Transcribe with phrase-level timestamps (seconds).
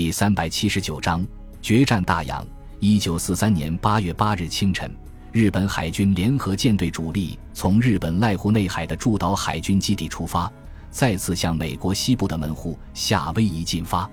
[0.00, 1.26] 第三百七十九章
[1.60, 2.42] 决战大洋。
[2.78, 4.90] 一九四三年八月八日清晨，
[5.30, 10.50] 日本海军联合舰队主力从日本濑户内海的驻岛海军基地出发，
[10.90, 14.10] 再次向美国西部的门户夏威夷进发。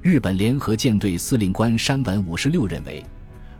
[0.00, 3.04] 日本联合舰队司令官山本五十六认为，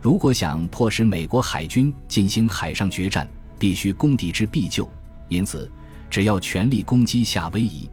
[0.01, 3.27] 如果想迫使美国海军进行海上决战，
[3.59, 4.89] 必须攻敌之必救。
[5.27, 5.69] 因此，
[6.09, 7.89] 只要全力攻击夏威夷，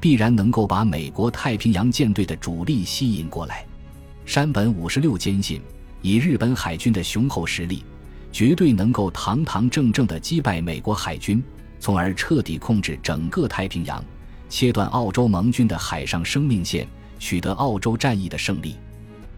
[0.00, 3.64] 必然能够把美国太平洋舰队的主力吸引过来。
[4.24, 5.60] 山本五十六坚信，
[6.02, 7.84] 以日本海军的雄厚实力，
[8.30, 11.42] 绝对能够堂堂正正地击败美国海军，
[11.80, 14.04] 从而彻底控制整个太平洋，
[14.48, 16.86] 切断澳洲盟军的海上生命线，
[17.18, 18.76] 取得澳洲战役的胜利。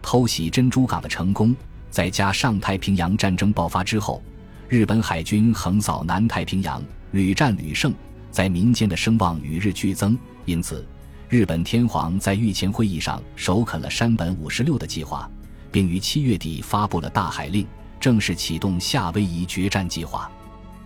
[0.03, 1.55] 偷袭珍珠港的成功，
[1.91, 4.23] 再加上太平洋战争爆发之后，
[4.69, 6.83] 日本海军横扫南太平洋。
[7.13, 7.93] 屡战屡胜，
[8.31, 10.17] 在民间的声望与日俱增。
[10.45, 10.87] 因此，
[11.29, 15.31] 日本天皇在御前会议上首肯了山本五十六的计划，
[15.71, 17.67] 并于七月底发布了大海令，
[18.01, 20.31] 正式启动夏威夷决战计划。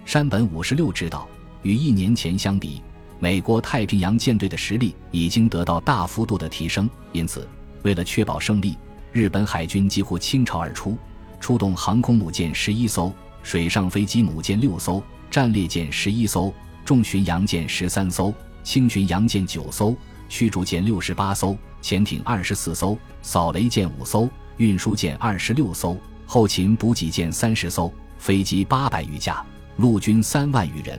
[0.05, 1.27] 山本五十六知道，
[1.63, 2.83] 与一年前相比，
[3.19, 6.89] 美国太平洋舰队的实力已经得到大幅度的提升。
[7.13, 7.49] 因此，
[7.83, 8.77] 为了确保胜利，
[9.13, 10.99] 日本海军几乎倾巢而出，
[11.41, 15.03] 出动航空母舰十一艘，水上飞机母舰六艘。
[15.31, 18.33] 战列舰十一艘，重巡洋舰十三艘，
[18.65, 19.95] 轻巡洋舰九艘，
[20.29, 29.45] 驱逐舰六十八艘，潜艇二十四艘，扫雷舰五艘，运输舰二十六艘，后勤补给舰三十艘，飞机八百余架，
[29.77, 30.99] 陆军三万余人，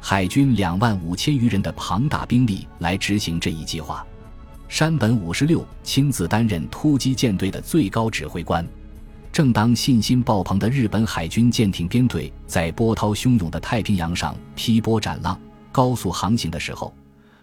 [0.00, 4.04] 海军两万五千余人的庞大兵力来执行这一计划。
[4.68, 8.66] 山本五十六亲自担任突击舰队的最高指挥官。
[9.30, 15.38] 正当信心爆棚的日本海军舰艇编队在波涛汹涌的太平洋上劈波斩浪、
[15.72, 16.94] 高速航行的时候，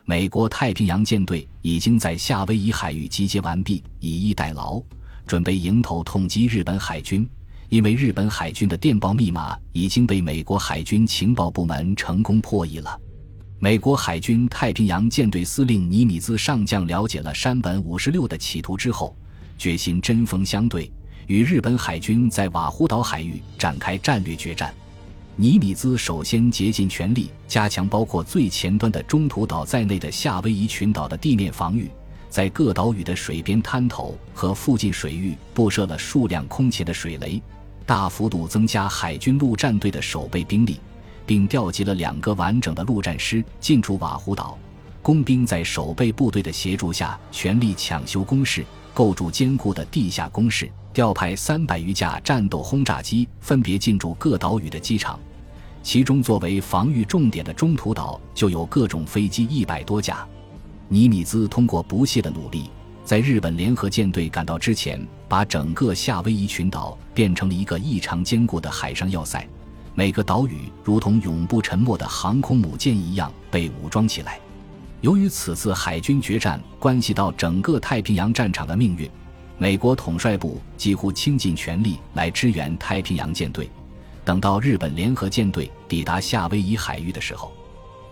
[0.06, 4.82] 美国太平洋舰队已经在夏威夷海域集结完毕，以逸待劳，
[5.28, 7.28] 准备迎头痛击日本海军。
[7.70, 13.00] 因为日本海军的电报密码已经被美国海军情报部门成功破译了。
[13.60, 19.16] 美国海军太平洋舰队司令尼米兹上将了解了山本五十六的企图之后，
[19.58, 20.92] 决心针锋相对。
[21.28, 24.73] 与日本海军在瓦胡岛海域展开战略决战，
[25.37, 31.89] 尼米兹首先竭尽全力加强包括最前端的中途岛在内的夏威夷群岛的地面防御，
[32.30, 37.42] 在各岛屿的水边滩头和附近水域布设了数量空前的水雷，
[37.86, 40.80] 大幅度增加海军陆战队的守备兵力，
[41.25, 44.58] 并调集了两个完整的陆战师进驻瓦胡岛，
[45.02, 50.72] 工兵在守备部队的协助下全力抢修工事，构筑坚固的地下工事。
[50.94, 55.18] 调派三百余架战斗轰炸机，分别进驻各岛屿的机场，
[55.82, 60.28] 其中作为防御重点的中途岛就有各种飞机一百多架。
[60.90, 62.70] 尼米兹通过不懈的努力，
[63.06, 69.48] 在日本联合舰队赶到之前，把整个夏威夷群岛变成了一个异常坚固的海上要塞，
[69.96, 74.42] 每个岛屿如同永不沉没的航空母舰一样被武装起来。
[75.02, 79.10] 由于此次海军决战关系到整个太平洋战场的命运。
[79.58, 83.70] 美国统帅部几乎倾尽全力来支援太平洋舰队。
[84.23, 87.52] 等到日本联合舰队抵达夏威夷海域的时候，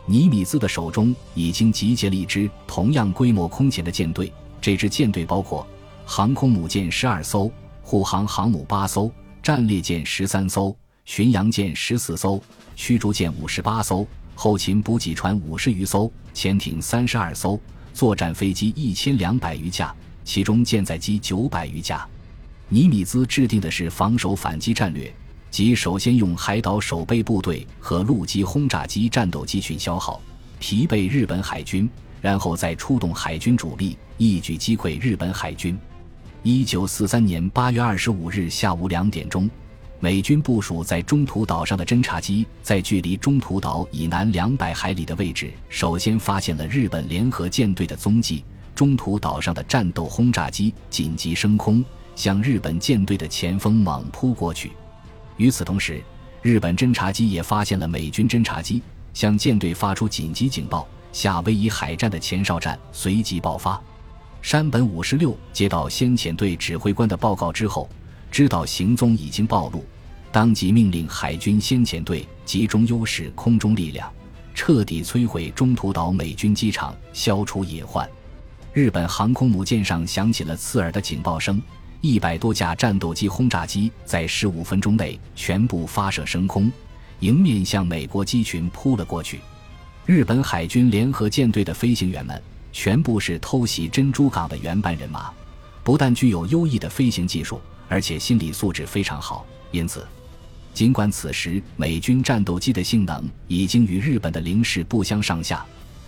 [0.08, 4.32] 尼米兹的手中已经集结了一支同样规模空前的舰队。
[4.60, 5.66] 这支舰队包括
[6.06, 7.52] 航空母舰十二艘、
[7.84, 9.12] 护航航母八艘、
[9.44, 12.42] 战列舰十三艘、巡洋舰十四艘、
[12.76, 14.06] 驱逐舰五十八艘、
[14.42, 17.60] 后勤补给船五十余艘、潜艇三十二艘、
[17.94, 19.94] 作战飞机一千两百余架。
[20.24, 22.08] 其中舰载机九百余架，
[22.70, 25.14] 尼米兹制定的是防守反击战略，
[25.52, 30.22] 即首先用海岛守备部队和陆基轰炸机战斗机群消耗
[30.58, 31.90] 疲惫日本海军，
[32.22, 35.78] 然后再出动海军主力，一举击溃日本海军。
[36.44, 39.50] 一九四三年八月二十五日下午两点钟，
[40.02, 48.46] 美军部署在中途岛上的侦察机在距离中途岛以南两百海里的位置，首先发现了日本联合舰队的踪迹。
[48.74, 51.84] 中途岛上的战斗轰炸机紧急升空，
[52.16, 54.72] 向日本舰队的前锋猛扑过去。
[55.36, 56.01] 与此同时，
[56.42, 58.81] 日本侦察机也发现了美军侦察机，
[59.13, 60.88] 向舰队发出紧急警报。
[61.12, 63.81] 夏威夷海战的前哨战随即爆发。
[64.42, 67.90] 山本五十六接到先遣队指挥官的报告之后，
[68.31, 69.84] 知道行踪已经暴露，
[70.31, 74.12] 当即命令海军先遣队集中优势空中力量，
[74.54, 78.08] 彻底摧毁中途岛美军机场，消除隐患。
[78.72, 81.62] 日本航空母舰上响起了刺耳的警报声，
[82.02, 86.72] 一百多架战斗机轰炸机在十五分钟内全部发射升空，
[87.20, 89.40] 迎面向美国机群扑了过去。
[90.06, 92.42] 日本海军联合舰队的飞行员们
[92.72, 95.32] 全部是偷袭珍珠港的原班人马，
[95.84, 99.45] 不但具有优异的飞行技术，而且心理素质非常好。
[99.71, 100.07] 因此，
[100.74, 105.65] 尽管此时美军战斗机的性能已经与日本的零式不相上下，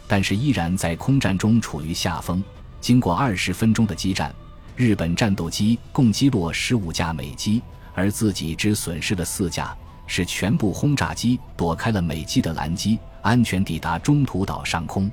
[0.07, 2.41] 但是依然在空战中处于下风。
[2.79, 4.33] 经过二十分钟的激战，
[4.75, 7.61] 日本战斗机共击落十五架美机，
[7.93, 9.75] 而自己只损失了四架，
[10.07, 15.11] 使全部轰炸机躲开了美机的拦击，安全抵达中途岛上空。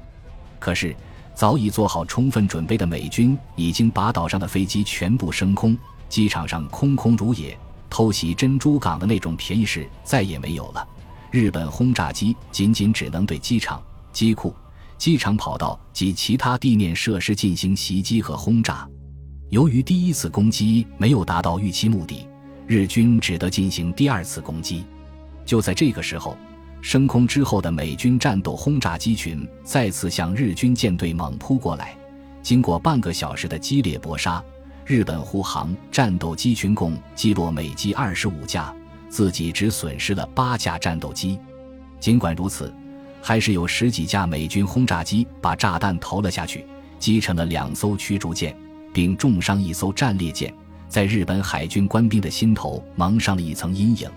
[0.59, 0.97] 可是，
[1.35, 5.77] 早已做好充分准备的美军已经把岛上的飞机全部升空，
[6.09, 7.57] 机场上空空如也。
[7.91, 10.87] 偷袭珍珠港的那种便宜事再也没有了。
[11.31, 13.83] 日本轰炸机仅仅只能对机场、
[14.13, 14.55] 机库、
[14.99, 18.87] 机场跑道及其他地面设施进行袭击和轰炸。
[19.49, 22.27] 由于第一次攻击没有达到预期目的，
[22.67, 24.85] 日军只得进行第二次攻击。
[25.47, 26.37] 就在这个时候。
[26.81, 31.93] 升空之后的美军战斗轰炸机群再次向日军舰队猛扑过来。
[32.41, 34.41] 经过半个小时的激烈搏杀，
[34.89, 38.75] 日本护航战斗机群共击落美机二十五架，
[39.11, 41.39] 自己只损失了八架战斗机。
[42.01, 42.73] 尽管如此，
[43.21, 46.65] 还是有十几架美军轰炸机把炸弹投了下去，
[46.99, 48.57] 击沉了两艘驱逐舰，
[48.91, 50.51] 并重伤一艘战列舰，
[50.89, 54.09] 在日本海军官兵的心头蒙上了一层阴影。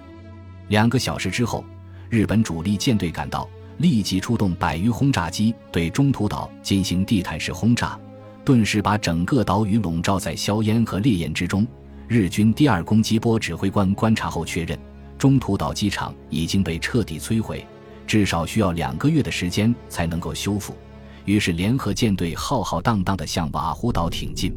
[0.70, 1.66] 两个小时之后。
[2.10, 3.48] 日本主力舰队赶到，
[3.78, 7.98] 立即出动百余轰炸机对中途岛进行地毯式轰炸，
[8.44, 11.66] 顿时把整个岛屿笼罩在硝烟和烈焰之中。
[12.08, 14.78] 日军第二攻击波指挥官观察后确认，
[15.18, 17.66] 中途岛机场已经被彻底摧毁，
[18.06, 20.76] 至少需要两个月的时间才能够修复。
[21.24, 24.52] 于是，联合舰队浩浩荡荡地向瓦胡岛挺进。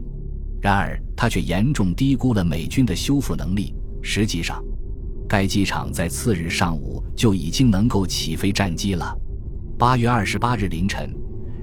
[0.60, 3.74] 然而，他却严重低估了美军的修复能力。
[4.02, 4.64] 实际上，
[5.28, 9.14] 该机场在次日上午就已经能够起飞战机了。
[9.78, 11.14] 八月二十八日凌晨，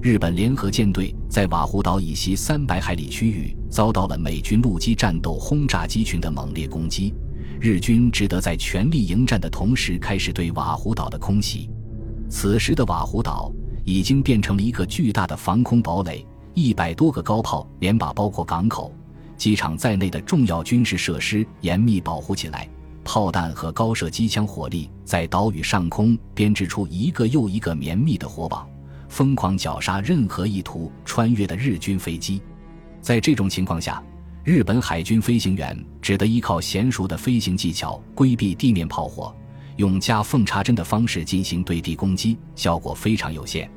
[0.02, 7.14] 日本联合舰队在瓦胡岛以西三百海里区域遭到了美军陆基战斗轰炸机群的猛烈攻击，
[7.60, 11.70] 日军只得在全力迎战的同时开始对瓦胡岛的空袭。
[12.28, 13.52] 此时的瓦胡岛
[13.84, 18.92] 已经变成了一个巨大的防空堡垒，一百多个高炮连把包括港口、
[19.36, 22.68] 机场在内的重要军事设施严密保护起来。
[23.04, 28.68] 炮弹和高射机枪火力在岛屿上空编织出一个又一个绵密的火网，
[29.12, 32.40] 疯狂绞杀任何意图穿越的日军飞机。
[33.02, 34.02] 在这种情况下，
[34.42, 39.36] 日本海军飞行员只得依靠娴熟的飞行技巧规避地面炮火，
[39.76, 43.70] 用夹缝插针的方式进行对地攻击，效果非常有限。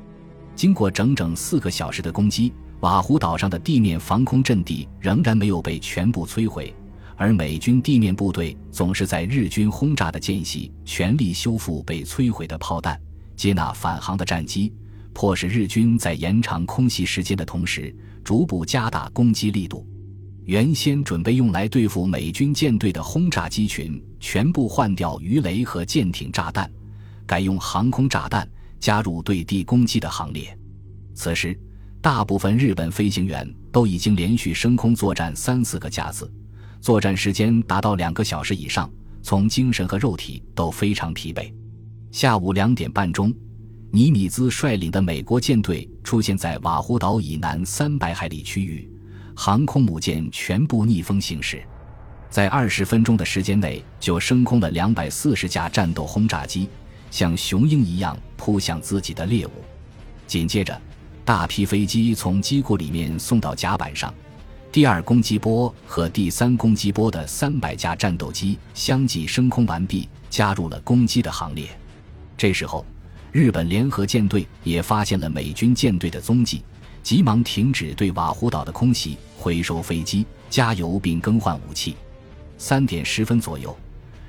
[0.54, 2.50] 经过整整四个小时的攻击，
[2.80, 6.74] 瓦胡岛上的地面防空阵地仍然没有被全部摧毁。
[7.14, 12.98] 而美军地面部队总是在日军轰炸的间隙全力修复被摧毁的炮弹，
[13.36, 14.72] 接纳返航的战机，
[15.16, 17.90] 迫使日军在延长空袭时间的同时，
[18.22, 19.88] 逐步加大攻击力度。
[20.44, 26.70] 原先准备用来对付美军舰队的轰炸机群全部换掉鱼雷和舰艇炸弹，
[27.24, 28.46] 改用航空炸弹
[28.78, 30.54] 加入对地攻击的行列。
[31.14, 31.58] 此时，
[32.02, 36.30] 大部分日本飞行员都已经连续升空作战三四个架次。
[36.78, 38.90] 作战时间达到两个小时以上，
[39.22, 41.50] 从精神和肉体都非常疲惫。
[42.12, 43.32] 下午两点半钟，
[43.92, 48.90] 尼米兹率领的美国舰队出现在瓦胡岛以南三百海里区域，
[49.34, 51.62] 航空母舰全部逆风行驶，
[52.28, 56.68] 在二十分钟的时间内就升空了两百四十架战斗轰炸机，
[57.10, 59.50] 像雄鹰一样扑向自己的猎物。
[60.26, 60.78] 紧接着，
[61.24, 64.12] 大批飞机从机库里面送到甲板上。
[64.72, 71.68] 第二攻击波和第三攻击波的三百架战斗机相继升空完毕，加入了攻击的行列。
[72.36, 72.84] 这时候，
[73.36, 76.62] 日本联合舰队也发现了美军舰队的踪迹，
[77.02, 81.94] 急忙停止对瓦胡岛的空袭，回收飞机、加油并更换武器。
[82.56, 83.76] 三点十分左右，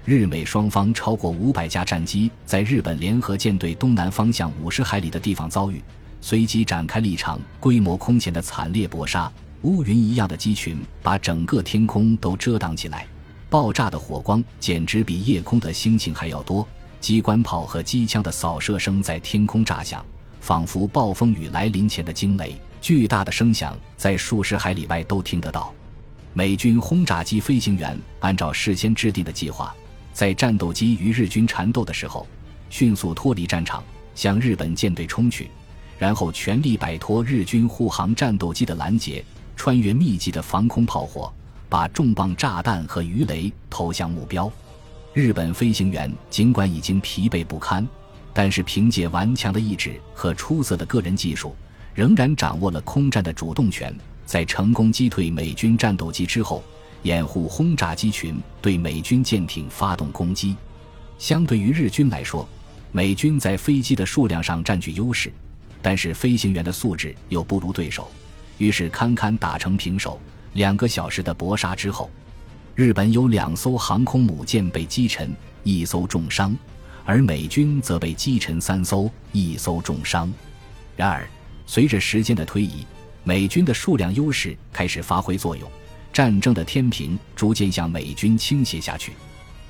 [0.04, 5.82] 日美双方超过五百架战机在日本联合舰队东南方向五十海里的地方遭遇，
[6.20, 9.32] 随即展开了一场规模空前的惨烈搏杀。
[9.62, 13.08] 乌云一样的机群把整个天空都遮挡起来，
[13.50, 16.68] 爆炸的火光简直比夜空的星星还要多。
[17.00, 20.06] 机关炮和机枪的扫射声在天空炸响，
[20.42, 22.56] 仿佛暴风雨来临前的惊雷。
[22.80, 25.74] 巨大的声响在数十海里外都听得到。
[26.34, 29.76] 美军轰炸机飞行员按照事先制定的计划，
[30.14, 32.28] 在战斗机与日军缠斗的时候，
[32.70, 35.50] 迅速脱离战场，向日本舰队冲去，
[35.98, 39.24] 然后全力摆脱日军护航战斗机的拦截。
[39.56, 41.34] 穿越密集的防空炮火，
[41.68, 44.50] 把重磅炸弹和鱼雷投向目标。
[45.18, 47.84] 日本飞行员尽管已经疲惫不堪，
[48.34, 51.56] 但是凭借顽强的意志和出色的个人技术，
[51.96, 53.92] 仍然掌握了空战的主动权，
[54.28, 56.64] 在成功击退美军战斗机之后，
[57.02, 60.56] 掩护轰炸机群对美军舰艇发动攻击。
[61.18, 62.48] 相对于日军来说，
[62.92, 65.34] 美军在飞机的数量上占据优势，
[65.82, 68.08] 但是飞行员的素质又不如对手，
[68.60, 70.22] 于是堪堪打成平手。
[70.54, 72.08] 两个小时的搏杀之后，
[72.78, 76.56] 日本有两艘航空母舰被击沉，一艘重伤，
[77.06, 80.32] 而美军则被击沉三艘，一艘重伤。
[80.96, 81.28] 然而，
[81.66, 82.86] 随着时间的推移，
[83.24, 85.68] 美军的数量优势开始发挥作用，
[86.14, 89.14] 战争的天平逐渐向美军倾斜下去。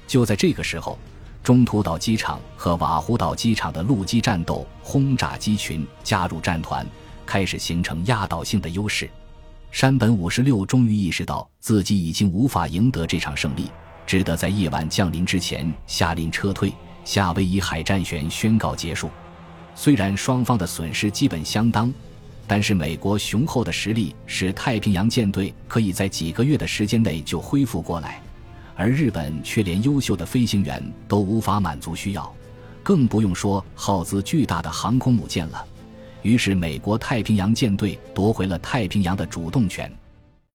[0.06, 1.00] 就在这个时候，
[1.42, 6.86] 中途岛机场和瓦胡岛机场的陆基战斗轰炸机群加入战团，
[7.26, 9.10] 开始形成压倒性的优势。
[9.72, 13.70] 山本五十六终于意识到自己已经无法赢得这场胜利，
[14.06, 16.74] 只得在夜晚降临之前下令撤退。
[17.06, 19.10] 夏威夷海战旋宣告结束。
[19.76, 21.94] 虽然双方的损失基本相当，
[22.48, 28.22] 但是美国雄厚的实力使太平洋舰队可以在几个月的时间内就恢复过来，
[28.76, 32.34] 而日本却连优秀的飞行员都无法满足需要，
[32.82, 35.66] 更不用说耗资巨大的航空母舰了。
[36.28, 39.90] 于是，美国太平洋舰队夺回了太平洋的主动权。